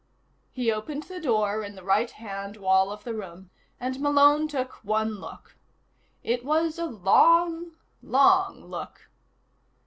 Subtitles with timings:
[0.49, 4.83] He opened the door in the right hand wall of the room, and Malone took
[4.83, 5.57] one look.
[6.23, 9.09] It was a long, long look.